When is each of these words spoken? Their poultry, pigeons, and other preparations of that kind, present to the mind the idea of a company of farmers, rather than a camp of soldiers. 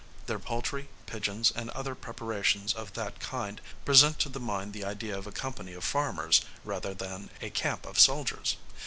Their 0.25 0.39
poultry, 0.39 0.89
pigeons, 1.05 1.51
and 1.55 1.69
other 1.69 1.93
preparations 1.93 2.73
of 2.73 2.93
that 2.93 3.19
kind, 3.19 3.61
present 3.85 4.17
to 4.21 4.29
the 4.29 4.39
mind 4.39 4.73
the 4.73 4.83
idea 4.83 5.15
of 5.15 5.27
a 5.27 5.31
company 5.31 5.73
of 5.73 5.83
farmers, 5.83 6.41
rather 6.63 6.95
than 6.95 7.29
a 7.39 7.51
camp 7.51 7.85
of 7.85 7.99
soldiers. 7.99 8.55